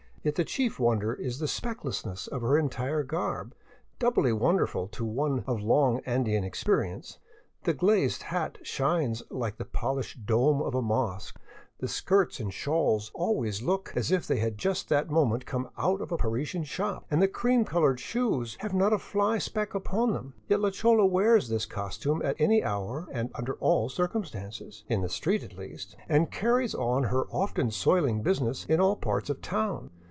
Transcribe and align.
Yet 0.23 0.35
the 0.35 0.45
chief 0.45 0.77
wonder 0.79 1.15
is 1.15 1.39
the 1.39 1.47
specklessness 1.47 2.27
of 2.27 2.43
her 2.43 2.55
entire 2.55 3.01
garb— 3.01 3.55
doubly 3.99 4.31
wonderful 4.31 4.87
to 4.89 5.03
one 5.03 5.43
of 5.47 5.61
long 5.63 5.99
Andean 6.05 6.43
experience. 6.43 7.17
The 7.63 7.73
glazed 7.73 8.21
hat 8.21 8.59
shines 8.61 9.23
like 9.31 9.57
the 9.57 9.65
polished 9.65 10.27
dome 10.27 10.61
of 10.61 10.75
a 10.75 10.81
mosque, 10.83 11.39
the 11.79 11.87
skirts 11.87 12.39
and 12.39 12.53
shawls 12.53 13.09
always 13.15 13.63
look 13.63 13.93
as 13.95 14.11
if 14.11 14.27
they 14.27 14.37
had 14.37 14.59
just 14.59 14.89
that 14.89 15.09
moment 15.09 15.47
come 15.47 15.71
out 15.75 16.01
of 16.01 16.11
a 16.11 16.17
Parisian 16.17 16.65
shop, 16.65 17.03
and 17.09 17.19
the 17.19 17.27
cream 17.27 17.65
colored 17.65 17.99
shoes 17.99 18.57
have 18.59 18.75
not 18.75 18.93
a 18.93 18.99
fly 18.99 19.39
speck 19.39 19.73
upon 19.73 20.13
them; 20.13 20.35
yet 20.47 20.59
la 20.59 20.69
chola 20.69 21.03
wears 21.03 21.49
this 21.49 21.65
costume 21.65 22.21
at 22.23 22.35
any 22.37 22.63
hour 22.63 23.07
and 23.11 23.31
under 23.33 23.55
all 23.55 23.89
circumstances— 23.89 24.83
in 24.87 25.01
the 25.01 25.09
street, 25.09 25.41
at 25.43 25.57
least— 25.57 25.95
and 26.07 26.31
carries 26.31 26.75
on 26.75 27.05
her 27.05 27.25
often 27.29 27.71
soiling 27.71 28.21
business 28.21 28.65
in 28.65 28.79
all 28.79 28.95
parts 28.95 29.27
of 29.27 29.41
town. 29.41 29.89